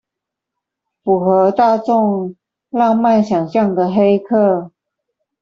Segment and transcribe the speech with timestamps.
[1.03, 2.33] 符合大眾
[2.71, 4.71] 浪漫想像的黑客